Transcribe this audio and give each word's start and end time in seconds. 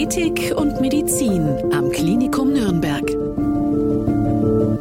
Ethik 0.00 0.54
und 0.56 0.80
Medizin 0.80 1.46
am 1.74 1.90
Klinikum 1.90 2.54
Nürnberg. 2.54 3.04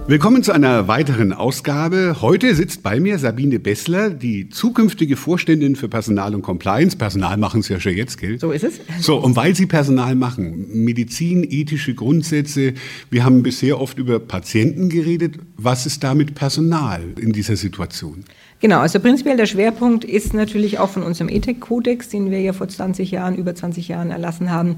Willkommen 0.08 0.43
zu 0.43 0.53
einer 0.53 0.88
weiteren 0.88 1.33
Ausgabe. 1.33 2.22
Heute 2.22 2.56
sitzt 2.56 2.83
bei 2.83 3.01
mir 3.01 3.19
Sabine 3.19 3.59
Bessler, 3.59 4.11
die 4.11 4.47
zukünftige 4.47 5.17
Vorständin 5.17 5.75
für 5.75 5.90
Personal 5.90 6.33
und 6.35 6.42
Compliance. 6.42 6.95
Personal 6.95 7.35
machen 7.35 7.61
Sie 7.61 7.74
ja 7.74 7.82
schon 7.82 7.97
jetzt, 7.97 8.18
gell? 8.18 8.39
So 8.39 8.54
ist 8.54 8.63
es. 8.63 8.79
So, 9.02 9.18
und 9.18 9.36
weil 9.36 9.55
Sie 9.55 9.66
Personal 9.66 10.16
machen, 10.16 10.86
Medizin, 10.86 11.44
ethische 11.44 11.96
Grundsätze, 11.96 12.76
wir 13.10 13.26
haben 13.26 13.44
bisher 13.44 13.82
oft 13.82 14.00
über 14.00 14.20
Patienten 14.20 14.88
geredet. 14.88 15.36
Was 15.58 15.86
ist 15.86 16.02
da 16.02 16.16
mit 16.16 16.34
Personal 16.34 17.04
in 17.20 17.34
dieser 17.34 17.58
Situation? 17.58 18.24
Genau, 18.62 18.80
also 18.80 19.00
prinzipiell 19.00 19.38
der 19.38 19.46
Schwerpunkt 19.46 20.04
ist 20.04 20.34
natürlich 20.34 20.80
auch 20.80 20.89
von 20.89 21.04
unserem 21.04 21.30
Ethikkodex, 21.30 22.09
den 22.09 22.30
wir 22.30 22.41
ja 22.41 22.52
vor 22.52 22.68
20 22.68 23.09
Jahren, 23.09 23.36
über 23.38 23.55
20 23.55 23.88
Jahren 23.88 24.12
erlassen 24.12 24.52
haben, 24.52 24.76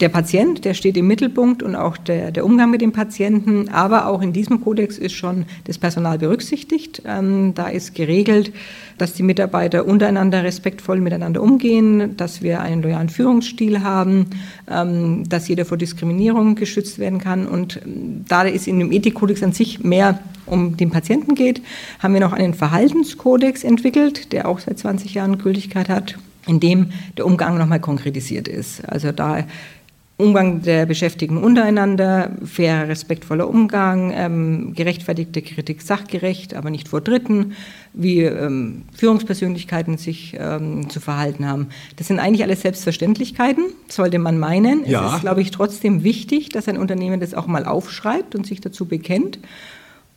der 0.00 0.08
Patient, 0.08 0.64
der 0.64 0.74
steht 0.74 0.96
im 0.96 1.08
Mittelpunkt 1.08 1.62
und 1.62 1.74
auch 1.74 1.96
der, 1.96 2.30
der 2.30 2.44
Umgang 2.44 2.70
mit 2.70 2.80
dem 2.80 2.92
Patienten. 2.92 3.68
Aber 3.68 4.06
auch 4.06 4.22
in 4.22 4.32
diesem 4.32 4.60
Kodex 4.60 4.96
ist 4.96 5.14
schon 5.14 5.44
das 5.64 5.78
Personal 5.78 6.18
berücksichtigt. 6.18 7.02
Ähm, 7.04 7.52
da 7.54 7.68
ist 7.68 7.94
geregelt, 7.94 8.52
dass 8.96 9.14
die 9.14 9.22
Mitarbeiter 9.22 9.86
untereinander 9.86 10.44
respektvoll 10.44 11.00
miteinander 11.00 11.42
umgehen, 11.42 12.16
dass 12.16 12.42
wir 12.42 12.60
einen 12.60 12.82
loyalen 12.82 13.08
Führungsstil 13.08 13.82
haben, 13.82 14.26
ähm, 14.70 15.28
dass 15.28 15.48
jeder 15.48 15.64
vor 15.64 15.78
Diskriminierung 15.78 16.54
geschützt 16.54 16.98
werden 16.98 17.18
kann. 17.18 17.46
Und 17.46 17.80
ähm, 17.84 18.24
da 18.28 18.46
es 18.46 18.66
in 18.66 18.78
dem 18.78 18.92
Ethikkodex 18.92 19.42
an 19.42 19.52
sich 19.52 19.82
mehr 19.82 20.20
um 20.46 20.76
den 20.76 20.90
Patienten 20.90 21.34
geht, 21.34 21.60
haben 21.98 22.14
wir 22.14 22.20
noch 22.20 22.32
einen 22.32 22.54
Verhaltenskodex 23.18 23.64
entwickelt, 23.64 24.32
der 24.32 24.48
auch 24.48 24.60
seit 24.60 24.78
20 24.78 25.14
Jahren 25.14 25.38
Gültigkeit 25.38 25.88
hat 25.88 26.16
in 26.46 26.60
dem 26.60 26.92
der 27.18 27.26
Umgang 27.26 27.58
nochmal 27.58 27.80
konkretisiert 27.80 28.48
ist. 28.48 28.82
Also 28.88 29.12
da 29.12 29.44
Umgang 30.16 30.62
der 30.62 30.86
Beschäftigten 30.86 31.36
untereinander, 31.36 32.32
fairer, 32.42 32.88
respektvoller 32.88 33.46
Umgang, 33.46 34.10
ähm, 34.14 34.72
gerechtfertigte 34.74 35.42
Kritik 35.42 35.82
sachgerecht, 35.82 36.54
aber 36.54 36.70
nicht 36.70 36.88
vor 36.88 37.02
Dritten, 37.02 37.52
wie 37.92 38.22
ähm, 38.22 38.84
Führungspersönlichkeiten 38.96 39.98
sich 39.98 40.34
ähm, 40.38 40.88
zu 40.88 41.00
verhalten 41.00 41.46
haben. 41.46 41.68
Das 41.96 42.06
sind 42.06 42.18
eigentlich 42.18 42.42
alles 42.42 42.62
Selbstverständlichkeiten, 42.62 43.64
sollte 43.88 44.18
man 44.18 44.38
meinen. 44.38 44.86
Ja. 44.86 45.06
Es 45.06 45.14
ist, 45.16 45.20
glaube 45.20 45.42
ich, 45.42 45.50
trotzdem 45.50 46.02
wichtig, 46.02 46.48
dass 46.48 46.66
ein 46.66 46.78
Unternehmen 46.78 47.20
das 47.20 47.34
auch 47.34 47.46
mal 47.46 47.66
aufschreibt 47.66 48.34
und 48.34 48.46
sich 48.46 48.62
dazu 48.62 48.86
bekennt 48.86 49.38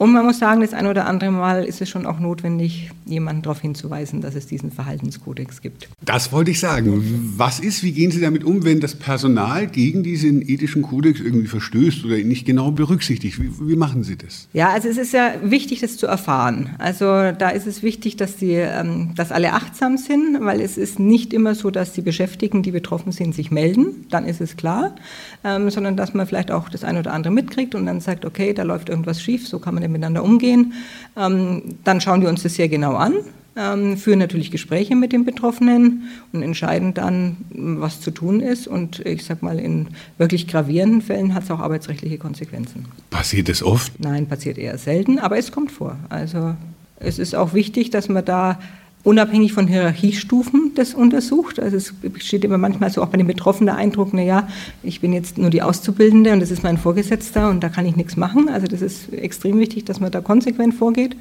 und 0.02 0.14
man 0.14 0.26
muss 0.26 0.40
sagen, 0.40 0.62
das 0.62 0.74
ein 0.74 0.88
oder 0.88 1.06
andere 1.06 1.30
Mal 1.30 1.64
ist 1.64 1.80
es 1.80 1.88
schon 1.88 2.08
auch 2.08 2.20
notwendig, 2.20 2.90
jemanden 3.06 3.44
darauf 3.44 3.62
hinzuweisen, 3.62 4.20
dass 4.20 4.34
es 4.34 4.48
diesen 4.48 4.72
Verhaltenskodex 4.72 5.62
gibt. 5.62 5.90
Das 6.04 6.32
wollte 6.32 6.50
ich 6.50 6.60
sagen. 6.60 7.36
Was 7.38 7.60
ist, 7.60 7.84
wie 7.84 7.92
gehen 7.92 8.10
Sie 8.10 8.20
damit 8.20 8.44
um, 8.44 8.64
wenn 8.64 8.80
das 8.80 8.96
Personal 8.96 9.68
gegen 9.68 10.02
diesen 10.02 10.42
ethischen 10.42 10.82
Kodex 10.82 11.20
irgendwie 11.20 11.46
verstößt 11.46 12.04
oder 12.04 12.18
ihn 12.18 12.30
nicht 12.30 12.48
genau 12.48 12.72
berücksichtigt? 12.72 13.40
Wie, 13.40 13.52
wie 13.70 13.76
machen 13.76 14.04
Sie 14.04 14.18
das? 14.18 14.48
Ja, 14.54 14.70
also 14.70 14.90
es 14.90 14.98
ist 14.98 15.14
ja 15.14 15.36
wichtig, 15.44 15.82
das 15.82 15.98
zu 15.98 16.08
erfahren. 16.08 16.72
Also 16.80 17.06
da 17.06 17.50
ist 17.50 17.68
es 17.68 17.84
wichtig, 17.84 18.18
dass, 18.18 18.38
die, 18.38 18.54
ähm, 18.54 19.12
dass 19.16 19.32
alle 19.32 19.54
achtsam 19.54 19.98
sind, 19.98 20.40
weil 20.42 20.62
es 20.62 20.80
ist 20.80 20.98
nicht 20.98 21.32
immer 21.32 21.54
so, 21.54 21.70
dass 21.70 21.94
die 21.94 22.02
Beschäftigten, 22.02 22.64
die 22.64 22.72
betroffen 22.72 23.12
sind, 23.12 23.36
sich 23.36 23.52
melden. 23.52 24.08
Dann 24.10 24.26
ist 24.26 24.42
es 24.42 24.58
klar. 24.58 24.96
Ähm, 25.44 25.70
sondern 25.70 25.96
dass 25.96 26.16
man 26.16 26.26
vielleicht 26.26 26.50
auch 26.50 26.70
das 26.70 26.84
eine 26.84 27.00
oder 27.00 27.14
andere 27.14 27.32
mitkriegt 27.32 27.76
und 27.76 27.86
dann 27.86 28.00
sagt, 28.00 28.26
okay, 28.26 28.54
da 28.54 28.64
läuft 28.64 28.90
irgendwas 28.90 29.22
schief, 29.22 29.48
so 29.48 29.60
kann 29.60 29.76
man 29.76 29.91
miteinander 29.92 30.24
umgehen. 30.24 30.74
Ähm, 31.18 31.76
dann 31.84 32.02
schauen 32.02 32.22
wir 32.22 32.30
uns 32.30 32.44
das 32.44 32.56
sehr 32.56 32.70
genau 32.70 32.96
an, 32.96 33.14
ähm, 33.56 33.98
führen 33.98 34.20
natürlich 34.20 34.52
Gespräche 34.52 34.96
mit 34.96 35.12
den 35.12 35.26
Betroffenen 35.26 36.04
und 36.32 36.42
entscheiden 36.42 36.94
dann, 36.94 37.38
was 37.50 38.02
zu 38.02 38.12
tun 38.12 38.40
ist. 38.40 38.68
Und 38.68 39.00
ich 39.06 39.26
sage 39.26 39.44
mal, 39.44 39.60
in 39.60 39.88
wirklich 40.18 40.48
gravierenden 40.48 41.02
Fällen 41.02 41.34
hat 41.34 41.44
es 41.44 41.52
auch 41.52 41.60
arbeitsrechtliche 41.60 42.18
Konsequenzen. 42.18 42.86
Passiert 43.10 43.50
es 43.50 43.62
oft? 43.62 44.00
Nein, 44.00 44.28
passiert 44.28 44.58
eher 44.58 44.78
selten, 44.78 45.20
aber 45.20 45.38
es 45.38 45.52
kommt 45.52 45.72
vor. 45.72 45.98
Also 46.10 46.56
es 47.00 47.20
ist 47.20 47.36
auch 47.36 47.54
wichtig, 47.54 47.90
dass 47.90 48.10
man 48.10 48.24
da 48.24 48.60
unabhängig 49.04 49.54
von 49.54 49.68
Hierarchiestufen 49.68 50.72
das 50.76 50.94
untersucht. 50.94 51.60
Also 51.60 51.78
es 51.78 51.94
besteht 51.94 52.44
immer 52.44 52.58
manchmal 52.58 52.92
so 52.92 53.02
auch 53.02 53.08
bei 53.08 53.18
den 53.18 53.28
Betroffenen 53.28 53.68
der 53.68 53.76
Eindruck, 53.78 54.14
naja, 54.14 54.48
ich 54.84 55.02
bin 55.02 55.14
jetzt 55.14 55.38
nur 55.38 55.50
die 55.50 55.62
Auszubildende 55.62 56.34
und 56.34 56.40
das 56.40 56.52
ist 56.52 56.64
mein 56.64 56.78
Vorgesetzter 56.78 57.50
und 57.50 57.62
da 57.62 57.70
kann 57.70 57.86
ich 57.86 57.96
nichts 57.96 58.18
machen. 58.18 58.50
Also 58.50 58.68
das 58.68 58.82
ist 58.82 59.14
extrem 59.14 59.60
wichtig, 59.60 59.86
dass 59.86 60.00
man 60.00 60.12
da 60.12 60.22
konsequent 60.22 60.74
vorgeht. 60.74 61.16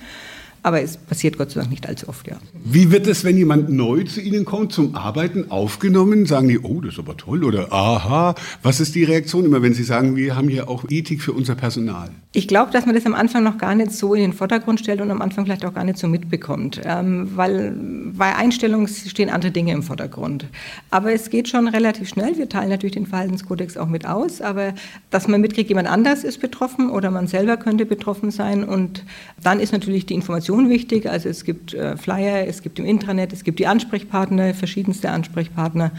Aber 0.63 0.83
es 0.83 0.99
passiert 0.99 1.39
Gott 1.39 1.51
sei 1.51 1.61
Dank 1.61 1.71
nicht 1.71 1.89
allzu 1.89 2.09
oft, 2.09 2.29
ja. 2.29 2.37
Wie 2.65 2.91
wird 2.91 3.07
es, 3.07 3.25
wenn 3.25 3.37
jemand 3.37 3.71
neu 3.71 4.05
zu 4.05 4.21
Ihnen 4.21 4.45
kommt, 4.45 4.73
zum 4.73 4.95
Arbeiten 4.95 5.51
aufgenommen? 5.51 6.27
Sagen 6.27 6.49
die, 6.49 6.59
oh, 6.59 6.83
das 6.83 6.95
ist 6.95 6.99
aber 6.99 7.17
toll 7.17 7.45
oder 7.45 7.73
aha. 7.73 8.35
Was 8.63 8.79
ist 8.79 8.95
die 8.95 9.05
Reaktion 9.05 9.47
immer, 9.47 9.63
wenn 9.63 9.73
Sie 9.73 9.85
sagen, 9.85 10.17
wir 10.17 10.37
haben 10.37 10.49
hier 10.49 10.69
auch 10.69 10.85
Ethik 10.91 11.23
für 11.23 11.33
unser 11.33 11.55
Personal? 11.55 12.11
Ich 12.33 12.47
glaube, 12.47 12.71
dass 12.71 12.87
man 12.87 12.95
das 12.95 13.07
am 13.07 13.15
Anfang 13.15 13.43
noch 13.43 13.59
gar 13.59 13.75
nicht 13.75 13.91
so 13.91 14.15
in 14.15 14.21
den 14.23 14.33
Vordergrund 14.33 14.79
stellt 14.79 15.01
und 15.01 15.11
am 15.11 15.21
Anfang 15.21 15.47
vielleicht 15.47 15.65
auch 15.65 15.75
gar 15.75 15.83
nicht 15.83 15.99
so 15.99 16.07
mitbekommt, 16.07 16.81
ähm, 16.85 17.29
weil 17.35 17.75
bei 17.77 18.37
Einstellungen 18.37 18.87
stehen 18.87 19.31
andere 19.31 19.51
Dinge 19.51 19.73
im 19.73 19.83
Vordergrund. 19.83 20.47
Aber 20.91 21.13
es 21.13 21.31
geht 21.31 21.49
schon 21.49 21.67
relativ 21.67 22.09
schnell. 22.09 22.39
Wir 22.39 22.49
teilen 22.49 22.69
natürlich 22.69 22.95
den 22.95 23.07
Verhaltenskodex 23.07 23.77
auch 23.77 23.89
mit 23.89 24.07
aus, 24.07 24.41
aber 24.41 24.75
dass 25.11 25.27
man 25.27 25.41
mitkriegt, 25.41 25.71
jemand 25.71 25.89
anders 25.89 26.23
ist 26.23 26.39
betroffen 26.41 26.91
oder 26.91 27.11
man 27.11 27.27
selber 27.27 27.57
könnte 27.57 27.85
betroffen 27.85 28.31
sein 28.31 28.63
und 28.63 29.05
dann 29.43 29.59
ist 29.59 29.73
natürlich 29.73 30.07
die 30.07 30.15
Information 30.15 30.69
wichtig. 30.69 31.11
Also 31.11 31.29
es 31.29 31.43
gibt 31.45 31.75
äh, 31.75 31.97
Flyer, 31.97 32.47
es 32.47 32.63
gibt 32.63 32.79
im 32.79 32.85
Intranet, 32.85 33.33
es 33.33 33.43
gibt 33.43 33.59
die 33.59 33.67
Ansprechpartner, 33.67 34.55
verschiedenste 34.55 35.11
Ansprechpartner. 35.11 35.91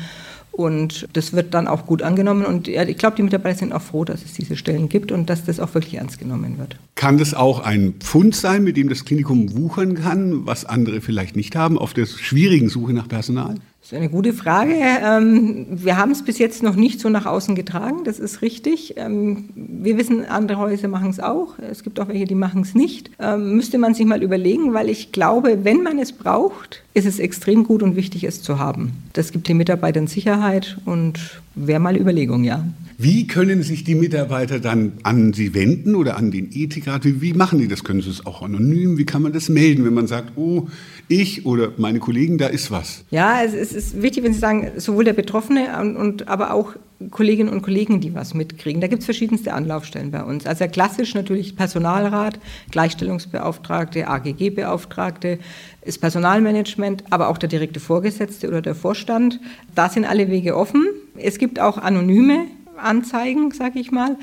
Und 0.62 1.08
das 1.14 1.34
wird 1.34 1.54
dann 1.54 1.68
auch 1.68 1.86
gut 1.86 2.02
angenommen. 2.02 2.46
Und 2.46 2.68
ich 2.68 2.98
glaube, 2.98 3.16
die 3.16 3.24
Mitarbeiter 3.24 3.60
sind 3.60 3.74
auch 3.74 3.82
froh, 3.82 4.06
dass 4.06 4.24
es 4.24 4.34
diese 4.34 4.56
Stellen 4.56 4.90
gibt 4.90 5.12
und 5.12 5.30
dass 5.30 5.44
das 5.46 5.60
auch 5.60 5.74
wirklich 5.74 5.96
ernst 5.96 6.20
genommen 6.20 6.58
wird. 6.58 6.78
Kann 6.96 7.18
das 7.18 7.34
auch 7.34 7.60
ein 7.60 7.94
Pfund 8.00 8.36
sein, 8.36 8.64
mit 8.64 8.78
dem 8.78 8.90
das 8.90 9.06
Klinikum 9.06 9.56
wuchern 9.56 9.96
kann, 9.96 10.46
was 10.46 10.66
andere 10.66 11.02
vielleicht 11.02 11.36
nicht 11.36 11.56
haben, 11.56 11.78
auf 11.78 11.94
der 11.94 12.06
schwierigen 12.06 12.70
Suche 12.70 12.94
nach 12.94 13.08
Personal? 13.08 13.56
Das 13.82 13.92
ist 13.92 13.98
eine 13.98 14.10
gute 14.10 14.32
Frage. 14.32 14.76
Ähm, 14.76 15.66
wir 15.72 15.98
haben 15.98 16.12
es 16.12 16.24
bis 16.24 16.38
jetzt 16.38 16.62
noch 16.62 16.76
nicht 16.76 17.00
so 17.00 17.10
nach 17.10 17.26
außen 17.26 17.56
getragen, 17.56 18.04
das 18.04 18.20
ist 18.20 18.44
richtig. 18.44 18.94
Ähm, 18.96 19.50
wir 19.56 19.98
wissen, 19.98 20.24
andere 20.24 20.60
Häuser 20.60 20.88
machen 20.88 21.10
es 21.10 21.20
auch. 21.20 21.58
Es 21.58 21.82
gibt 21.82 22.00
auch 22.00 22.08
welche, 22.08 22.26
die 22.26 22.36
machen 22.36 22.62
es 22.62 22.76
nicht. 22.76 23.10
Ähm, 23.20 23.56
müsste 23.56 23.80
man 23.80 23.96
sich 23.96 24.06
mal 24.06 24.22
überlegen, 24.22 24.76
weil 24.76 24.88
ich 24.88 25.12
glaube, 25.12 25.66
wenn 25.66 25.82
man 25.82 25.98
es 25.98 26.12
braucht, 26.12 26.84
ist 26.94 27.08
es 27.08 27.18
extrem 27.18 27.64
gut 27.64 27.82
und 27.82 27.96
wichtig, 27.96 28.24
es 28.24 28.44
zu 28.44 28.60
haben. 28.60 28.92
Das 29.14 29.32
gibt 29.32 29.48
den 29.48 29.58
Mitarbeitern 29.58 30.06
Sicherheit 30.06 30.78
und 30.86 31.42
wäre 31.56 31.80
mal 31.80 31.98
Überlegung, 31.98 32.44
ja. 32.44 32.64
Wie 33.04 33.26
können 33.26 33.64
sich 33.64 33.84
die 33.84 33.96
Mitarbeiter 33.96 34.60
dann 34.60 34.94
an 35.02 35.34
Sie 35.34 35.56
wenden 35.56 35.96
oder 35.96 36.18
an 36.18 36.30
den 36.30 36.52
Ethikrat? 36.52 37.04
Wie, 37.04 37.20
wie 37.20 37.34
machen 37.34 37.58
die 37.58 37.68
das? 37.68 37.84
Können 37.84 38.02
Sie 38.02 38.12
es 38.12 38.28
auch 38.28 38.44
anonym? 38.44 39.00
Wie 39.00 39.06
kann 39.06 39.24
man 39.24 39.34
das 39.34 39.50
melden, 39.50 39.86
wenn 39.86 39.96
man 39.96 40.06
sagt, 40.06 40.34
oh, 40.36 40.68
ich 41.08 41.48
oder 41.48 41.72
meine 41.78 41.98
Kollegen, 41.98 42.38
da 42.38 42.46
ist 42.46 42.70
was? 42.70 43.04
Ja, 43.10 43.42
es, 43.42 43.54
ist 43.74 44.04
wichtig, 44.04 44.24
wenn 44.24 44.34
Sie 44.34 44.40
sagen, 44.40 44.70
sowohl 44.78 45.04
der 45.04 45.14
Betroffene 45.14 45.80
und, 45.80 45.96
und 45.96 46.28
aber 46.28 46.54
auch 46.54 46.76
Kolleginnen 47.10 47.50
und 47.50 47.64
Kollegen, 47.64 48.02
die 48.02 48.14
was 48.14 48.36
mitkriegen. 48.36 48.82
Da 48.82 48.88
gibt 48.88 49.00
es 49.00 49.06
verschiedenste 49.06 49.56
Anlaufstellen 49.56 50.12
bei 50.12 50.24
uns. 50.24 50.46
Also 50.46 50.68
klassisch 50.68 51.16
natürlich 51.16 51.56
Personalrat, 51.56 52.40
Gleichstellungsbeauftragte, 52.70 54.08
AGG-Beauftragte, 54.08 55.40
das 55.84 55.98
Personalmanagement, 55.98 57.06
aber 57.10 57.30
auch 57.30 57.40
der 57.40 57.50
direkte 57.50 57.80
Vorgesetzte 57.80 58.48
oder 58.48 58.62
der 58.62 58.76
Vorstand. 58.76 59.40
Da 59.74 59.90
sind 59.90 60.06
alle 60.06 60.30
Wege 60.30 60.56
offen. 60.56 60.86
Es 61.16 61.40
gibt 61.40 61.60
auch 61.60 61.80
anonyme 61.80 62.46
Anzeigen, 62.84 63.52
sage 63.52 63.80
ich 63.80 63.92
mal. 63.92 64.18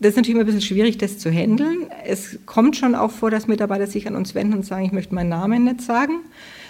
Das 0.00 0.10
ist 0.10 0.16
natürlich 0.16 0.34
immer 0.36 0.44
ein 0.44 0.46
bisschen 0.46 0.62
schwierig, 0.62 0.98
das 0.98 1.18
zu 1.18 1.28
handeln. 1.28 1.86
Es 2.06 2.38
kommt 2.46 2.76
schon 2.76 2.94
auch 2.94 3.10
vor, 3.10 3.32
dass 3.32 3.48
Mitarbeiter 3.48 3.88
sich 3.88 4.06
an 4.06 4.14
uns 4.14 4.34
wenden 4.34 4.54
und 4.54 4.64
sagen, 4.64 4.84
ich 4.84 4.92
möchte 4.92 5.14
meinen 5.14 5.30
Namen 5.30 5.64
nicht 5.64 5.80
sagen. 5.80 6.20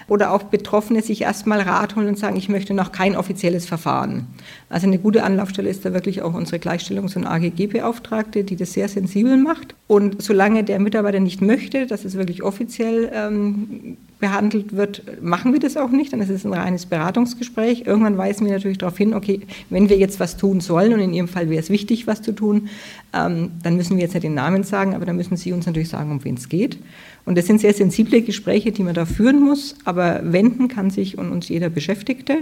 Oder 0.09 0.33
auch 0.33 0.45
Betroffene 0.45 1.03
sich 1.03 1.21
erstmal 1.21 1.61
Rat 1.61 1.95
holen 1.95 2.09
und 2.09 2.19
sagen, 2.19 2.37
ich 2.37 2.49
möchte 2.49 2.73
noch 2.73 2.93
kein 2.93 3.15
offizielles 3.15 3.67
Verfahren. 3.67 4.27
Also 4.71 4.87
eine 4.87 4.99
gute 4.99 5.23
Anlaufstelle 5.23 5.69
ist 5.69 5.85
da 5.85 5.93
wirklich 5.93 6.23
auch 6.23 6.33
unsere 6.33 6.57
Gleichstellungs- 6.57 7.15
und 7.17 7.27
AGG-Beauftragte, 7.27 8.45
die 8.45 8.57
das 8.57 8.73
sehr 8.73 8.89
sensibel 8.89 9.37
macht. 9.37 9.75
Und 9.87 10.23
solange 10.23 10.65
der 10.65 10.79
Mitarbeiter 10.81 11.21
nicht 11.21 11.43
möchte, 11.43 11.87
dass 11.87 12.07
es 12.07 12.15
wirklich 12.15 12.43
offiziell 12.43 13.11
ähm, 13.13 13.99
behandelt 14.21 14.75
wird, 14.75 15.23
machen 15.23 15.53
wir 15.53 15.61
das 15.61 15.77
auch 15.77 15.91
nicht, 15.91 16.13
dann 16.13 16.21
ist 16.21 16.31
es 16.31 16.45
ein 16.45 16.53
reines 16.53 16.87
Beratungsgespräch. 16.87 17.85
Irgendwann 17.87 18.19
weisen 18.19 18.47
wir 18.47 18.53
natürlich 18.53 18.79
darauf 18.79 18.99
hin, 18.99 19.15
okay, 19.15 19.41
wenn 19.71 19.89
wir 19.89 19.97
jetzt 19.97 20.19
was 20.19 20.37
tun 20.37 20.61
sollen, 20.61 20.93
und 20.93 21.01
in 21.01 21.15
Ihrem 21.15 21.29
Fall 21.29 21.51
wäre 21.51 21.63
es 21.63 21.71
wichtig, 21.71 22.07
was 22.07 22.23
zu 22.23 22.33
tun, 22.33 22.69
ähm, 23.15 23.53
dann 23.63 23.77
müssen 23.77 23.97
wir 23.97 24.03
jetzt 24.03 24.15
nicht 24.15 24.25
den 24.25 24.35
Namen 24.35 24.65
sagen, 24.65 24.95
aber 24.95 25.07
dann 25.07 25.17
müssen 25.17 25.37
Sie 25.37 25.53
uns 25.53 25.67
natürlich 25.67 25.89
sagen, 25.89 26.11
um 26.11 26.25
wen 26.25 26.35
es 26.35 26.49
geht. 26.49 26.79
Und 27.25 27.39
das 27.39 27.47
sind 27.47 27.61
sehr 27.61 27.75
sensible 27.75 28.23
Gespräche, 28.23 28.73
die 28.73 28.83
man 28.83 28.95
da 28.95 29.05
führen 29.05 29.41
muss, 29.41 29.77
aber 29.85 30.21
wenden 30.25 30.67
kann 30.69 30.91
sich 30.91 31.17
und 31.17 31.31
uns 31.31 31.49
jeder 31.49 31.69
Beschäftigte. 31.69 32.39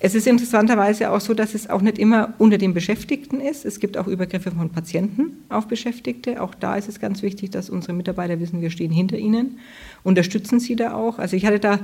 Es 0.00 0.14
ist 0.14 0.28
interessanterweise 0.28 1.10
auch 1.10 1.20
so, 1.20 1.34
dass 1.34 1.54
es 1.54 1.68
auch 1.68 1.80
nicht 1.82 1.98
immer 1.98 2.34
unter 2.38 2.56
den 2.56 2.72
Beschäftigten 2.72 3.40
ist. 3.40 3.64
Es 3.64 3.80
gibt 3.80 3.98
auch 3.98 4.06
Übergriffe 4.06 4.52
von 4.52 4.70
Patienten 4.70 5.44
auf 5.48 5.66
Beschäftigte. 5.66 6.40
Auch 6.40 6.54
da 6.54 6.76
ist 6.76 6.88
es 6.88 7.00
ganz 7.00 7.22
wichtig, 7.22 7.50
dass 7.50 7.68
unsere 7.68 7.94
Mitarbeiter 7.94 8.38
wissen, 8.38 8.60
wir 8.60 8.70
stehen 8.70 8.92
hinter 8.92 9.18
ihnen, 9.18 9.58
unterstützen 10.04 10.60
sie 10.60 10.76
da 10.76 10.94
auch. 10.94 11.18
Also 11.18 11.36
ich 11.36 11.44
hatte 11.44 11.58
da 11.58 11.80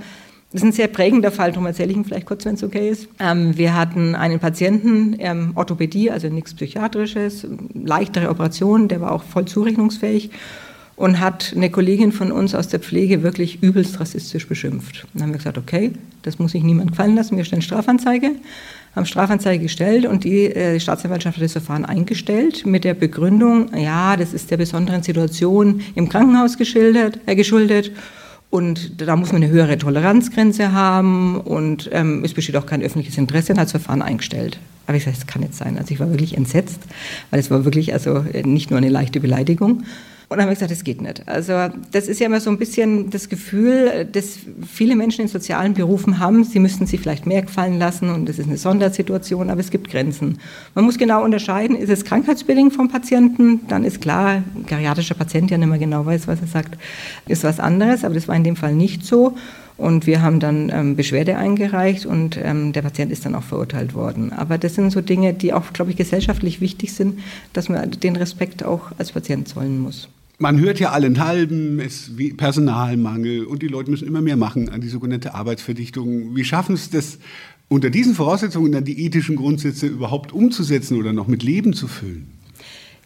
Das 0.53 0.63
ist 0.63 0.69
ein 0.69 0.73
sehr 0.73 0.87
prägender 0.87 1.33
Fall, 1.33 1.51
darum 1.51 1.67
erzähle 1.67 1.91
ich 1.91 1.97
ihn 1.97 2.05
vielleicht 2.05 2.27
kurz, 2.27 2.45
wenn 2.45 2.55
es 2.55 2.63
okay 2.63 2.89
ist. 2.89 3.09
Ähm, 3.19 3.59
wir 3.59 3.75
hatten 3.75 4.15
einen 4.15 4.39
Patienten, 4.39 5.17
ähm, 5.19 5.51
Orthopädie, 5.57 6.13
also 6.13 6.29
nichts 6.29 6.55
Psychiatrisches, 6.55 7.45
leichtere 7.75 8.29
Operation, 8.29 8.87
der 8.87 9.01
war 9.01 9.11
auch 9.11 9.25
voll 9.25 9.47
zurechnungsfähig 9.47 10.31
und 10.97 11.21
hat 11.21 11.53
eine 11.57 11.71
Kollegin 11.71 12.13
von 12.13 12.31
uns 12.31 12.55
aus 12.55 12.69
der 12.69 12.81
Pflege 12.81 13.23
wirklich 13.23 13.63
übelst 13.63 13.99
rassistisch 13.99 14.47
beschimpft. 14.47 15.07
Dann 15.13 15.25
haben 15.25 15.31
wir 15.31 15.39
gesagt, 15.39 15.59
okay, 15.59 15.93
das 16.23 16.39
muss 16.39 16.53
sich 16.53 16.63
niemand 16.63 16.91
gefallen 16.93 17.17
lassen, 17.17 17.37
wir 17.37 17.45
stellen 17.45 17.63
Strafanzeige, 17.63 18.31
haben 18.95 19.07
Strafanzeige 19.07 19.65
gestellt 19.65 20.07
und 20.07 20.25
die 20.25 20.47
äh, 20.47 20.79
Staatsanwaltschaft 20.79 21.37
hat 21.37 21.45
das 21.45 21.53
Verfahren 21.53 21.85
eingestellt 21.85 22.65
mit 22.65 22.85
der 22.85 22.95
Begründung, 22.95 23.75
ja, 23.77 24.17
das 24.17 24.33
ist 24.33 24.51
der 24.51 24.57
besonderen 24.57 25.03
Situation 25.03 25.81
im 25.97 26.09
Krankenhaus 26.09 26.57
geschildert, 26.57 27.19
äh, 27.27 27.35
geschuldet 27.35 27.91
und 28.51 29.01
da 29.01 29.17
muss 29.17 29.33
man 29.33 29.43
eine 29.43 29.51
höhere 29.51 29.77
Toleranzgrenze 29.77 30.73
haben 30.73 31.41
und 31.41 31.91
ähm, 31.93 32.23
es 32.25 32.35
besteht 32.35 32.57
auch 32.57 32.67
kein 32.67 32.83
öffentliches 32.83 33.19
Interesse 33.19 33.53
und 33.53 33.59
hat 33.59 33.67
das 33.67 33.73
Verfahren 33.73 34.01
eingestellt. 34.01 34.61
Aber 34.87 34.97
ich 34.97 35.05
sage, 35.05 35.17
das 35.17 35.27
kann 35.27 35.43
nicht 35.43 35.55
sein. 35.55 35.77
Also 35.77 35.93
ich 35.93 35.99
war 35.99 36.11
wirklich 36.11 36.37
entsetzt, 36.37 36.81
weil 37.31 37.41
es 37.41 37.51
war 37.51 37.65
wirklich 37.65 37.93
also 37.95 38.25
nicht 38.45 38.71
nur 38.71 38.79
eine 38.79 38.91
leichte 38.91 39.19
Beleidigung, 39.19 39.83
und 40.29 40.39
dann 40.39 40.47
habe 40.47 40.53
ich 40.53 40.59
gesagt, 40.59 40.73
das 40.73 40.85
geht 40.85 41.03
nicht. 41.03 41.29
Also 41.29 41.69
das 41.93 42.09
ist 42.09 42.19
ja 42.19 42.27
immer 42.27 42.41
so 42.41 42.49
ein 42.51 42.59
bisschen 42.59 43.11
das 43.11 43.29
Gefühl, 43.29 44.09
das 44.11 44.39
viele 44.67 44.97
Menschen 44.97 45.23
in 45.23 45.29
sozialen 45.29 45.75
Berufen 45.75 46.19
haben, 46.19 46.45
sie 46.45 46.61
müssten 46.61 46.87
sich 46.87 47.01
vielleicht 47.01 47.27
mehr 47.27 47.43
gefallen 47.43 47.79
lassen 47.79 48.09
und 48.09 48.29
das 48.29 48.39
ist 48.39 48.49
eine 48.49 48.57
Sondersituation, 48.57 49.51
aber 49.51 49.61
es 49.61 49.71
gibt 49.71 49.91
Grenzen. 49.91 50.39
Man 50.75 50.87
muss 50.87 50.97
genau 50.97 51.23
unterscheiden, 51.23 51.77
ist 51.77 51.91
es 51.91 52.05
krankheitsbedingt 52.05 52.73
vom 52.73 52.89
Patienten, 52.89 53.61
dann 53.69 53.85
ist 53.85 54.01
klar, 54.01 54.43
ein 54.55 54.65
geriatrischer 54.67 55.15
Patient 55.15 55.51
ja 55.51 55.59
nicht 55.59 55.69
mehr 55.69 55.79
genau 55.79 56.07
weiß, 56.07 56.27
was 56.27 56.41
er 56.41 56.47
sagt, 56.47 56.79
ist 57.29 57.45
was 57.45 57.61
anderes, 57.61 58.05
aber 58.05 58.15
das 58.15 58.27
war 58.27 58.35
in 58.35 58.45
dem 58.45 58.57
Fall 58.57 58.75
nicht 58.75 59.05
so. 59.05 59.37
Und 59.77 60.07
wir 60.07 60.23
haben 60.23 60.39
dann 60.39 60.71
ähm, 60.73 60.95
Beschwerde 60.95 61.37
eingereicht 61.37 62.07
und 62.07 62.39
ähm, 62.41 62.73
der 62.73 62.83
Patient 62.83 63.11
ist 63.11 63.27
dann 63.27 63.35
auch 63.35 63.43
verurteilt 63.43 63.93
worden. 63.93 64.33
Aber 64.33 64.57
das 64.57 64.77
sind 64.77 64.91
so 64.91 65.01
Dinge, 65.01 65.35
die 65.35 65.53
auch, 65.53 65.73
glaube 65.73 65.91
ich, 65.91 65.97
gesellschaftlich 65.97 66.61
wichtig 66.61 66.93
sind, 66.93 67.19
dass 67.53 67.69
man 67.69 67.91
den 67.91 68.15
Respekt 68.15 68.65
auch 68.65 68.93
als 68.99 69.11
Patient 69.11 69.49
zollen 69.49 69.81
muss 69.81 70.09
man 70.39 70.59
hört 70.61 70.81
ja 70.81 70.91
allenthalben, 70.91 71.81
es 71.81 72.09
ist 72.09 72.37
Personalmangel 72.37 73.45
und 73.45 73.63
die 73.63 73.69
Leute 73.69 73.91
müssen 73.91 74.07
immer 74.09 74.21
mehr 74.21 74.37
machen 74.37 74.69
an 74.69 74.81
die 74.81 74.89
sogenannte 74.89 75.35
Arbeitsverdichtung. 75.35 76.35
Wie 76.35 76.45
schaffen 76.45 76.75
es 76.75 76.91
das 76.91 77.19
unter 77.69 77.91
diesen 77.91 78.15
Voraussetzungen 78.15 78.73
dann 78.73 78.85
die 78.85 79.05
ethischen 79.05 79.37
Grundsätze 79.37 79.87
überhaupt 79.87 80.33
umzusetzen 80.33 80.99
oder 80.99 81.13
noch 81.13 81.29
mit 81.29 81.43
Leben 81.43 81.73
zu 81.73 81.89
füllen? 81.89 82.27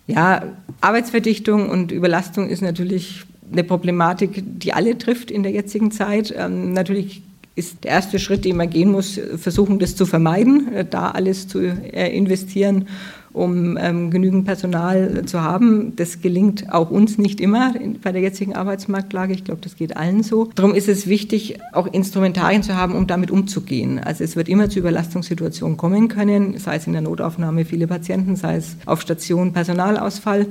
Ja, 0.06 0.56
Arbeitsverdichtung 0.80 1.68
und 1.68 1.92
Überlastung 1.92 2.48
ist 2.48 2.62
natürlich 2.62 3.24
eine 3.52 3.64
Problematik, 3.64 4.42
die 4.44 4.72
alle 4.72 4.96
trifft 4.96 5.30
in 5.30 5.42
der 5.42 5.52
jetzigen 5.52 5.90
Zeit. 5.90 6.34
Ähm, 6.36 6.72
natürlich 6.72 7.22
ist 7.58 7.84
der 7.84 7.90
erste 7.90 8.18
Schritt, 8.18 8.44
den 8.44 8.56
man 8.56 8.70
gehen 8.70 8.90
muss, 8.90 9.20
versuchen, 9.36 9.78
das 9.78 9.96
zu 9.96 10.06
vermeiden, 10.06 10.72
äh, 10.72 10.84
da 10.84 11.10
alles 11.10 11.48
zu 11.48 11.60
äh, 11.60 12.16
investieren 12.16 12.86
um 13.32 13.76
ähm, 13.80 14.10
genügend 14.10 14.44
Personal 14.44 15.24
zu 15.26 15.42
haben. 15.42 15.94
Das 15.96 16.20
gelingt 16.20 16.72
auch 16.72 16.90
uns 16.90 17.18
nicht 17.18 17.40
immer 17.40 17.74
bei 18.02 18.12
der 18.12 18.20
jetzigen 18.20 18.54
Arbeitsmarktlage. 18.54 19.32
Ich 19.32 19.44
glaube, 19.44 19.60
das 19.62 19.76
geht 19.76 19.96
allen 19.96 20.22
so. 20.22 20.50
Darum 20.54 20.74
ist 20.74 20.88
es 20.88 21.06
wichtig, 21.06 21.58
auch 21.72 21.86
Instrumentarien 21.86 22.62
zu 22.62 22.74
haben, 22.74 22.94
um 22.94 23.06
damit 23.06 23.30
umzugehen. 23.30 23.98
Also 23.98 24.24
es 24.24 24.34
wird 24.34 24.48
immer 24.48 24.68
zu 24.70 24.78
Überlastungssituationen 24.80 25.76
kommen 25.76 26.08
können, 26.08 26.58
sei 26.58 26.76
es 26.76 26.86
in 26.86 26.92
der 26.92 27.02
Notaufnahme 27.02 27.64
viele 27.64 27.86
Patienten, 27.86 28.36
sei 28.36 28.56
es 28.56 28.76
auf 28.86 29.02
Station 29.02 29.52
Personalausfall. 29.52 30.46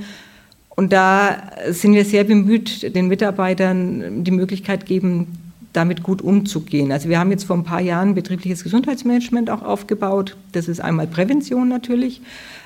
Und 0.69 0.93
da 0.93 1.37
sind 1.69 1.93
wir 1.93 2.05
sehr 2.05 2.23
bemüht, 2.23 2.95
den 2.95 3.07
Mitarbeitern 3.07 4.23
die 4.23 4.31
Möglichkeit 4.31 4.85
geben, 4.85 5.27
damit 5.73 6.03
gut 6.03 6.21
umzugehen. 6.21 6.91
Also 6.91 7.09
wir 7.09 7.19
haben 7.19 7.31
jetzt 7.31 7.43
vor 7.43 7.55
ein 7.55 7.63
paar 7.63 7.81
Jahren 7.81 8.15
betriebliches 8.15 8.63
Gesundheitsmanagement 8.63 9.49
auch 9.49 9.61
aufgebaut. 9.61 10.35
Das 10.51 10.67
ist 10.67 10.79
einmal 10.79 11.07
Prävention 11.07 11.69
natürlich, 11.69 12.21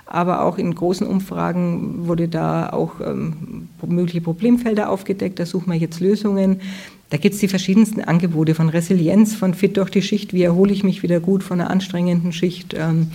aber 0.06 0.44
auch 0.44 0.58
in 0.58 0.74
großen 0.74 1.06
Umfragen 1.06 2.08
wurde 2.08 2.28
da 2.28 2.70
auch 2.70 3.02
ähm, 3.02 3.68
mögliche 3.86 4.22
Problemfelder 4.22 4.90
aufgedeckt. 4.90 5.40
Da 5.40 5.46
suchen 5.46 5.72
wir 5.72 5.80
jetzt 5.80 6.00
Lösungen. 6.00 6.62
Da 7.10 7.18
gibt 7.18 7.36
es 7.36 7.42
die 7.42 7.50
verschiedensten 7.50 8.02
Angebote 8.02 8.56
von 8.56 8.70
Resilienz, 8.70 9.36
von 9.36 9.54
fit 9.54 9.76
durch 9.76 9.90
die 9.90 10.02
Schicht, 10.02 10.34
wie 10.34 10.44
erhole 10.44 10.72
ich 10.72 10.84
mich 10.84 11.04
wieder 11.04 11.20
gut 11.20 11.44
von 11.44 11.60
einer 11.60 11.70
anstrengenden 11.70 12.32
Schicht. 12.32 12.74
Ähm, 12.78 13.08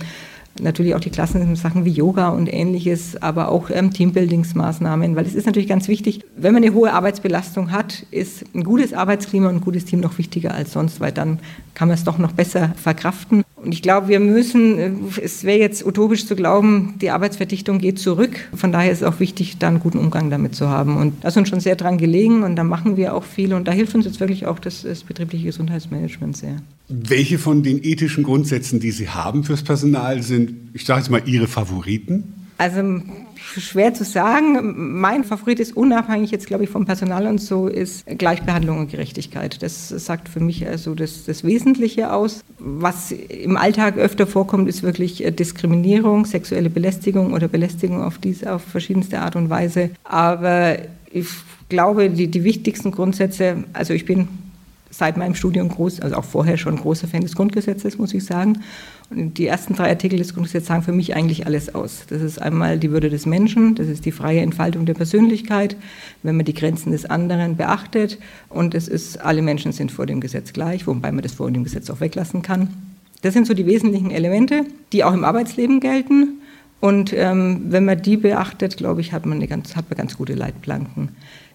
natürlich 0.61 0.95
auch 0.95 0.99
die 0.99 1.09
klassischen 1.09 1.55
Sachen 1.55 1.85
wie 1.85 1.91
Yoga 1.91 2.29
und 2.29 2.51
ähnliches, 2.51 3.21
aber 3.21 3.49
auch 3.49 3.69
ähm, 3.69 3.91
Teambuildingsmaßnahmen, 3.91 5.15
weil 5.15 5.25
es 5.25 5.35
ist 5.35 5.45
natürlich 5.45 5.69
ganz 5.69 5.87
wichtig, 5.87 6.21
wenn 6.35 6.53
man 6.53 6.63
eine 6.63 6.73
hohe 6.73 6.91
Arbeitsbelastung 6.93 7.71
hat, 7.71 8.05
ist 8.11 8.45
ein 8.53 8.63
gutes 8.63 8.93
Arbeitsklima 8.93 9.49
und 9.49 9.55
ein 9.55 9.61
gutes 9.61 9.85
Team 9.85 9.99
noch 9.99 10.17
wichtiger 10.17 10.53
als 10.53 10.73
sonst, 10.73 10.99
weil 10.99 11.11
dann 11.11 11.39
kann 11.73 11.87
man 11.87 11.95
es 11.95 12.03
doch 12.03 12.17
noch 12.17 12.31
besser 12.31 12.73
verkraften. 12.75 13.43
Und 13.57 13.73
ich 13.73 13.81
glaube, 13.81 14.07
wir 14.07 14.19
müssen, 14.19 14.77
äh, 14.77 14.91
es 15.21 15.43
wäre 15.43 15.59
jetzt 15.59 15.85
utopisch 15.85 16.27
zu 16.27 16.35
glauben, 16.35 16.93
die 17.01 17.09
Arbeitsverdichtung 17.09 17.79
geht 17.79 17.97
zurück. 17.97 18.47
Von 18.55 18.71
daher 18.71 18.91
ist 18.91 19.01
es 19.01 19.03
auch 19.03 19.19
wichtig, 19.19 19.57
da 19.57 19.67
einen 19.67 19.79
guten 19.79 19.97
Umgang 19.97 20.29
damit 20.29 20.53
zu 20.55 20.69
haben. 20.69 20.97
Und 20.97 21.23
da 21.23 21.29
ist 21.29 21.37
uns 21.37 21.49
schon 21.49 21.59
sehr 21.59 21.75
dran 21.75 21.97
gelegen 21.97 22.43
und 22.43 22.55
da 22.55 22.63
machen 22.63 22.97
wir 22.97 23.15
auch 23.15 23.23
viel. 23.23 23.53
Und 23.53 23.67
da 23.67 23.71
hilft 23.71 23.95
uns 23.95 24.05
jetzt 24.05 24.19
wirklich 24.19 24.45
auch 24.45 24.59
das, 24.59 24.83
das 24.83 25.03
betriebliche 25.03 25.45
Gesundheitsmanagement 25.45 26.37
sehr. 26.37 26.57
Welche 26.87 27.39
von 27.39 27.63
den 27.63 27.83
ethischen 27.83 28.23
Grundsätzen, 28.23 28.79
die 28.79 28.91
Sie 28.91 29.09
haben 29.09 29.43
fürs 29.43 29.63
Personal, 29.63 30.21
sind, 30.21 30.53
ich 30.73 30.85
sage 30.85 30.99
jetzt 30.99 31.09
mal, 31.09 31.23
Ihre 31.25 31.47
Favoriten? 31.47 32.35
Also 32.57 33.01
schwer 33.35 33.93
zu 33.93 34.03
sagen. 34.03 34.99
Mein 34.99 35.23
Favorit 35.23 35.59
ist 35.59 35.77
unabhängig 35.77 36.31
jetzt, 36.31 36.47
glaube 36.47 36.63
ich, 36.63 36.69
vom 36.69 36.85
Personal 36.85 37.27
und 37.27 37.39
so, 37.39 37.67
ist 37.67 38.05
Gleichbehandlung 38.05 38.79
und 38.79 38.91
Gerechtigkeit. 38.91 39.61
Das 39.61 39.89
sagt 39.89 40.27
für 40.27 40.39
mich 40.39 40.67
also 40.67 40.95
das, 40.95 41.25
das 41.25 41.43
Wesentliche 41.43 42.11
aus. 42.11 42.43
Was 42.57 43.11
im 43.11 43.57
Alltag 43.57 43.97
öfter 43.97 44.25
vorkommt, 44.25 44.67
ist 44.67 44.81
wirklich 44.81 45.23
äh, 45.23 45.31
Diskriminierung, 45.31 46.25
sexuelle 46.25 46.69
Belästigung 46.69 47.33
oder 47.33 47.47
Belästigung 47.47 48.01
auf, 48.01 48.17
diese, 48.17 48.53
auf 48.53 48.63
verschiedenste 48.63 49.19
Art 49.19 49.35
und 49.35 49.49
Weise. 49.49 49.91
Aber 50.03 50.77
ich 51.11 51.27
glaube, 51.69 52.09
die, 52.09 52.27
die 52.27 52.43
wichtigsten 52.43 52.91
Grundsätze, 52.91 53.63
also 53.73 53.93
ich 53.93 54.05
bin 54.05 54.27
seit 54.89 55.17
meinem 55.17 55.35
Studium 55.35 55.69
groß, 55.69 55.99
also 55.99 56.15
auch 56.15 56.23
vorher 56.23 56.57
schon 56.57 56.77
großer 56.77 57.07
Fan 57.07 57.21
des 57.21 57.35
Grundgesetzes, 57.35 57.97
muss 57.97 58.13
ich 58.13 58.25
sagen. 58.25 58.63
Die 59.09 59.47
ersten 59.47 59.73
drei 59.73 59.89
Artikel 59.89 60.19
des 60.19 60.33
Grundgesetzes 60.33 60.67
sagen 60.67 60.83
für 60.83 60.91
mich 60.91 61.15
eigentlich 61.15 61.45
alles 61.45 61.73
aus. 61.73 62.03
Das 62.09 62.21
ist 62.21 62.41
einmal 62.41 62.77
die 62.77 62.91
Würde 62.91 63.09
des 63.09 63.25
Menschen, 63.25 63.73
das 63.75 63.87
ist 63.87 64.05
die 64.05 64.11
freie 64.11 64.41
Entfaltung 64.41 64.85
der 64.85 64.95
Persönlichkeit, 64.95 65.77
wenn 66.23 66.35
man 66.35 66.45
die 66.45 66.53
Grenzen 66.53 66.91
des 66.91 67.05
anderen 67.05 67.55
beachtet. 67.55 68.19
Und 68.49 68.75
es 68.75 68.89
ist, 68.89 69.21
alle 69.21 69.41
Menschen 69.41 69.71
sind 69.71 69.93
vor 69.93 70.05
dem 70.05 70.19
Gesetz 70.19 70.51
gleich, 70.51 70.87
wobei 70.87 71.11
man 71.13 71.21
das 71.21 71.33
vor 71.33 71.49
dem 71.49 71.63
Gesetz 71.63 71.89
auch 71.89 72.01
weglassen 72.01 72.41
kann. 72.41 72.69
Das 73.21 73.33
sind 73.33 73.47
so 73.47 73.53
die 73.53 73.65
wesentlichen 73.65 74.11
Elemente, 74.11 74.65
die 74.91 75.05
auch 75.05 75.13
im 75.13 75.23
Arbeitsleben 75.23 75.79
gelten. 75.79 76.41
Und 76.79 77.13
ähm, 77.13 77.61
wenn 77.69 77.85
man 77.85 78.01
die 78.01 78.17
beachtet, 78.17 78.77
glaube 78.77 79.01
ich, 79.01 79.13
hat 79.13 79.25
man, 79.25 79.37
eine 79.37 79.47
ganz, 79.47 79.75
hat 79.75 79.89
man 79.89 79.97
ganz 79.97 80.17
gute 80.17 80.33
Leitplanken. 80.33 81.09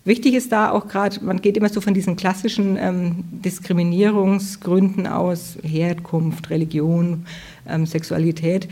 Wichtig 0.05 0.35
ist 0.35 0.51
da 0.51 0.71
auch 0.71 0.89
gerade, 0.89 1.25
man 1.25 1.41
geht 1.41 1.57
immer 1.57 1.69
so 1.69 1.81
von 1.81 1.95
diesen 1.95 2.17
klassischen 2.17 2.77
ähm, 2.77 3.25
Diskriminierungsgründen 3.31 5.07
aus, 5.07 5.59
Herkunft, 5.63 6.51
Religion, 6.51 7.27
ähm, 7.69 7.87
Sexualität. 7.87 8.69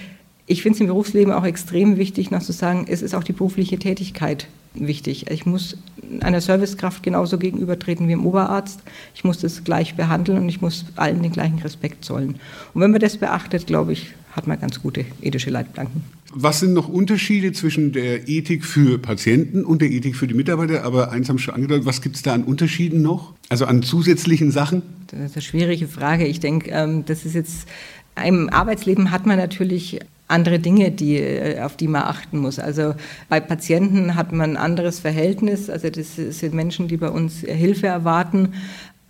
Ich 0.46 0.62
finde 0.62 0.74
es 0.74 0.80
im 0.80 0.88
Berufsleben 0.88 1.32
auch 1.32 1.44
extrem 1.44 1.98
wichtig, 1.98 2.32
noch 2.32 2.42
zu 2.42 2.52
sagen, 2.52 2.86
es 2.88 3.02
ist 3.02 3.14
auch 3.14 3.22
die 3.22 3.32
berufliche 3.32 3.78
Tätigkeit 3.78 4.48
wichtig. 4.74 5.30
Ich 5.30 5.46
muss 5.46 5.76
einer 6.20 6.40
Servicekraft 6.40 7.04
genauso 7.04 7.38
gegenübertreten 7.38 8.08
wie 8.08 8.12
im 8.12 8.26
Oberarzt. 8.26 8.80
Ich 9.14 9.22
muss 9.22 9.38
das 9.38 9.62
gleich 9.62 9.94
behandeln 9.94 10.38
und 10.38 10.48
ich 10.48 10.60
muss 10.60 10.86
allen 10.96 11.22
den 11.22 11.30
gleichen 11.30 11.60
Respekt 11.60 12.04
zollen. 12.04 12.40
Und 12.74 12.80
wenn 12.80 12.90
man 12.90 13.00
das 13.00 13.16
beachtet, 13.16 13.68
glaube 13.68 13.92
ich, 13.92 14.14
hat 14.32 14.46
man 14.46 14.60
ganz 14.60 14.80
gute 14.80 15.04
ethische 15.20 15.50
Leitplanken. 15.50 16.02
Was 16.32 16.60
sind 16.60 16.74
noch 16.74 16.88
Unterschiede 16.88 17.52
zwischen 17.52 17.92
der 17.92 18.28
Ethik 18.28 18.64
für 18.64 18.98
Patienten 18.98 19.64
und 19.64 19.82
der 19.82 19.90
Ethik 19.90 20.14
für 20.14 20.28
die 20.28 20.34
Mitarbeiter? 20.34 20.84
Aber 20.84 21.10
eins 21.10 21.28
haben 21.28 21.38
Sie 21.38 21.44
schon 21.44 21.54
angedeutet, 21.54 21.86
was 21.86 22.02
gibt 22.02 22.16
es 22.16 22.22
da 22.22 22.32
an 22.32 22.44
Unterschieden 22.44 23.02
noch? 23.02 23.34
Also 23.48 23.66
an 23.66 23.82
zusätzlichen 23.82 24.52
Sachen? 24.52 24.82
Das 25.08 25.20
ist 25.20 25.34
eine 25.34 25.42
schwierige 25.42 25.88
Frage. 25.88 26.26
Ich 26.26 26.38
denke, 26.38 26.70
ähm, 26.70 27.04
das 27.04 27.24
ist 27.24 27.34
jetzt, 27.34 27.66
im 28.24 28.48
Arbeitsleben 28.48 29.10
hat 29.10 29.26
man 29.26 29.38
natürlich 29.38 29.98
andere 30.30 30.60
Dinge, 30.60 30.90
die, 30.90 31.16
äh, 31.16 31.60
auf 31.60 31.76
die 31.76 31.88
man 31.88 32.02
achten 32.02 32.38
muss. 32.38 32.58
Also 32.58 32.94
bei 33.28 33.40
Patienten 33.40 34.14
hat 34.14 34.32
man 34.32 34.50
ein 34.50 34.56
anderes 34.56 35.00
Verhältnis. 35.00 35.68
Also 35.68 35.90
das 35.90 36.16
sind 36.16 36.54
Menschen, 36.54 36.88
die 36.88 36.96
bei 36.96 37.08
uns 37.08 37.40
Hilfe 37.40 37.88
erwarten. 37.88 38.54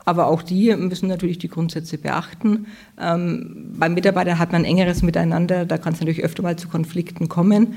Aber 0.04 0.26
auch 0.26 0.42
die 0.42 0.74
müssen 0.76 1.08
natürlich 1.08 1.38
die 1.38 1.48
Grundsätze 1.48 1.98
beachten. 1.98 2.66
Ähm, 3.00 3.74
beim 3.76 3.94
Mitarbeiter 3.94 4.38
hat 4.38 4.52
man 4.52 4.64
engeres 4.64 5.02
Miteinander, 5.02 5.64
da 5.64 5.78
kann 5.78 5.92
es 5.92 6.00
natürlich 6.00 6.24
öfter 6.24 6.42
mal 6.42 6.56
zu 6.56 6.68
Konflikten 6.68 7.28
kommen. 7.28 7.74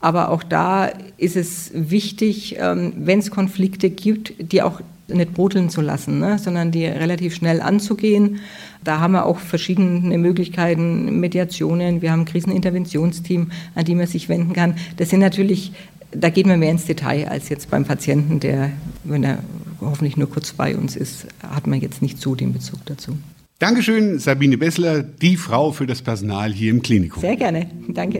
Aber 0.00 0.28
auch 0.30 0.42
da 0.42 0.90
ist 1.16 1.36
es 1.36 1.70
wichtig, 1.74 2.56
ähm, 2.58 2.92
wenn 2.96 3.20
es 3.20 3.30
Konflikte 3.30 3.88
gibt, 3.90 4.34
die 4.38 4.62
auch 4.62 4.80
nicht 5.08 5.34
brodeln 5.34 5.70
zu 5.70 5.80
lassen, 5.80 6.18
ne, 6.18 6.38
sondern 6.38 6.70
die 6.70 6.84
relativ 6.84 7.34
schnell 7.34 7.60
anzugehen. 7.60 8.40
Da 8.82 9.00
haben 9.00 9.12
wir 9.12 9.26
auch 9.26 9.38
verschiedene 9.38 10.18
Möglichkeiten, 10.18 11.20
Mediationen, 11.20 12.02
wir 12.02 12.12
haben 12.12 12.20
ein 12.20 12.26
Kriseninterventionsteam, 12.26 13.50
an 13.74 13.84
die 13.84 13.94
man 13.94 14.06
sich 14.06 14.28
wenden 14.28 14.52
kann. 14.52 14.74
Das 14.96 15.10
sind 15.10 15.20
natürlich, 15.20 15.72
da 16.10 16.30
geht 16.30 16.46
man 16.46 16.58
mehr 16.58 16.70
ins 16.70 16.86
Detail 16.86 17.28
als 17.28 17.48
jetzt 17.48 17.70
beim 17.70 17.84
Patienten, 17.84 18.40
der, 18.40 18.70
wenn 19.04 19.24
er 19.24 19.38
hoffentlich 19.80 20.16
nur 20.16 20.30
kurz 20.30 20.52
bei 20.52 20.76
uns 20.76 20.96
ist, 20.96 21.26
hat 21.42 21.66
man 21.66 21.80
jetzt 21.80 22.02
nicht 22.02 22.20
so 22.20 22.34
den 22.34 22.52
Bezug 22.52 22.84
dazu. 22.86 23.16
Dankeschön, 23.58 24.18
Sabine 24.18 24.58
Bessler, 24.58 25.02
die 25.02 25.36
Frau 25.36 25.72
für 25.72 25.86
das 25.86 26.02
Personal 26.02 26.52
hier 26.52 26.70
im 26.70 26.82
Klinikum. 26.82 27.20
Sehr 27.20 27.36
gerne. 27.36 27.70
Danke. 27.88 28.18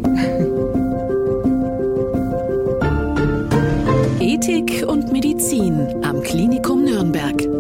Ethik 4.20 4.84
und 4.87 5.12
Medizin 5.12 5.87
am 6.02 6.23
Klinikum 6.23 6.84
Nürnberg. 6.84 7.53